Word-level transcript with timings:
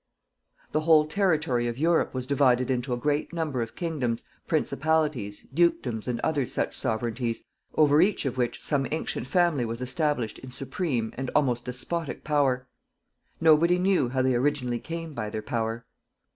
The 0.71 0.79
whole 0.79 1.05
territory 1.05 1.67
of 1.67 1.77
Europe 1.77 2.11
was 2.11 2.25
divided 2.25 2.71
into 2.71 2.91
a 2.91 2.97
great 2.97 3.31
number 3.33 3.61
of 3.61 3.75
kingdoms, 3.75 4.23
principalities, 4.47 5.45
dukedoms, 5.53 6.07
and 6.07 6.19
other 6.21 6.47
such 6.47 6.75
sovereignties, 6.75 7.43
over 7.75 8.01
each 8.01 8.25
of 8.25 8.35
which 8.35 8.63
some 8.63 8.87
ancient 8.89 9.27
family 9.27 9.63
was 9.63 9.79
established 9.79 10.39
in 10.39 10.49
supreme 10.49 11.13
and 11.17 11.29
almost 11.35 11.65
despotic 11.65 12.23
power. 12.23 12.67
Nobody 13.39 13.77
knew 13.77 14.09
how 14.09 14.23
they 14.23 14.33
originally 14.33 14.79
came 14.79 15.13
by 15.13 15.29
their 15.29 15.43
power. 15.43 15.85